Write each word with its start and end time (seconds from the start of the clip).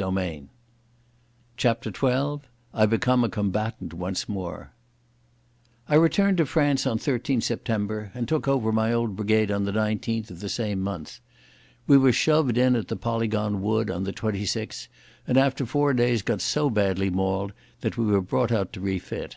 PART 0.00 0.16
II 0.24 0.48
CHAPTER 1.58 1.92
XII 1.92 2.48
I 2.72 2.86
Become 2.86 3.22
a 3.22 3.28
Combatant 3.28 3.92
Once 3.92 4.30
More 4.30 4.72
I 5.90 5.94
returned 5.94 6.38
to 6.38 6.46
France 6.46 6.86
on 6.86 6.96
13 6.96 7.42
September, 7.42 8.10
and 8.14 8.26
took 8.26 8.48
over 8.48 8.72
my 8.72 8.94
old 8.94 9.14
brigade 9.14 9.50
on 9.50 9.66
the 9.66 9.72
19th 9.72 10.30
of 10.30 10.40
the 10.40 10.48
same 10.48 10.80
month. 10.80 11.20
We 11.86 11.98
were 11.98 12.12
shoved 12.12 12.56
in 12.56 12.76
at 12.76 12.88
the 12.88 12.96
Polygon 12.96 13.60
Wood 13.60 13.90
on 13.90 14.04
the 14.04 14.12
26th, 14.14 14.88
and 15.26 15.36
after 15.36 15.66
four 15.66 15.92
days 15.92 16.22
got 16.22 16.40
so 16.40 16.70
badly 16.70 17.10
mauled 17.10 17.52
that 17.82 17.98
we 17.98 18.06
were 18.06 18.22
brought 18.22 18.50
out 18.50 18.72
to 18.72 18.80
refit. 18.80 19.36